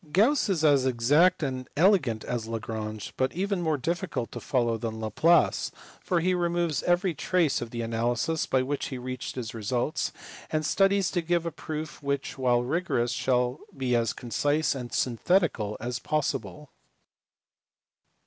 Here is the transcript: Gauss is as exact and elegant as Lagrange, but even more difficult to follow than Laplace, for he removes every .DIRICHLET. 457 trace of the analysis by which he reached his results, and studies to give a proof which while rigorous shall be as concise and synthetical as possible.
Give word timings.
Gauss 0.11 0.49
is 0.49 0.63
as 0.65 0.87
exact 0.87 1.43
and 1.43 1.69
elegant 1.77 2.23
as 2.23 2.47
Lagrange, 2.47 3.13
but 3.17 3.33
even 3.33 3.61
more 3.61 3.77
difficult 3.77 4.31
to 4.31 4.39
follow 4.39 4.75
than 4.75 4.99
Laplace, 4.99 5.69
for 6.01 6.21
he 6.21 6.33
removes 6.33 6.81
every 6.81 7.13
.DIRICHLET. 7.13 7.29
457 7.51 7.51
trace 7.51 7.61
of 7.61 7.69
the 7.69 7.81
analysis 7.83 8.45
by 8.47 8.63
which 8.63 8.87
he 8.87 8.97
reached 8.97 9.35
his 9.35 9.53
results, 9.53 10.11
and 10.49 10.65
studies 10.65 11.11
to 11.11 11.21
give 11.21 11.45
a 11.45 11.51
proof 11.51 12.01
which 12.01 12.35
while 12.39 12.63
rigorous 12.63 13.11
shall 13.11 13.59
be 13.77 13.95
as 13.95 14.13
concise 14.13 14.73
and 14.73 14.91
synthetical 14.91 15.77
as 15.79 15.99
possible. 15.99 16.71